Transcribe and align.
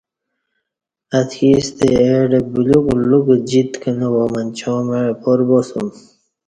اتکی 1.17 1.49
ستہ 1.65 1.87
اڈہ 2.17 2.39
بلیوک 2.51 2.85
لوکہ 3.09 3.35
جِت 3.49 3.71
کنہ 3.81 4.07
وا 4.13 4.23
منچاں 4.33 4.79
مع 4.87 4.99
اپار 5.11 5.39
باسوم 5.47 5.87